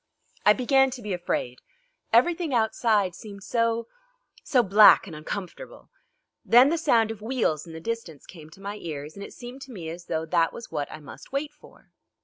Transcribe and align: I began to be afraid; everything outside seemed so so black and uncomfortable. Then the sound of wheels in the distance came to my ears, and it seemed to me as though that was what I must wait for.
I 0.47 0.53
began 0.53 0.89
to 0.89 1.01
be 1.03 1.13
afraid; 1.13 1.61
everything 2.11 2.55
outside 2.55 3.13
seemed 3.13 3.43
so 3.43 3.87
so 4.43 4.63
black 4.63 5.05
and 5.05 5.15
uncomfortable. 5.15 5.91
Then 6.43 6.69
the 6.69 6.77
sound 6.79 7.11
of 7.11 7.21
wheels 7.21 7.67
in 7.67 7.73
the 7.73 7.79
distance 7.79 8.25
came 8.25 8.49
to 8.49 8.61
my 8.61 8.77
ears, 8.77 9.13
and 9.13 9.23
it 9.23 9.31
seemed 9.35 9.61
to 9.61 9.71
me 9.71 9.89
as 9.91 10.05
though 10.05 10.25
that 10.25 10.53
was 10.53 10.71
what 10.71 10.91
I 10.91 10.99
must 11.01 11.31
wait 11.31 11.53
for. 11.53 11.91